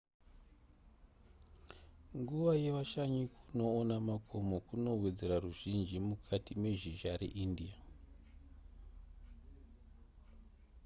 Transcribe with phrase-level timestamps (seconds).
[2.19, 7.77] nguva yevashanyi kunoona makomo kunowedzera ruzhinji mukati mezhizha reindia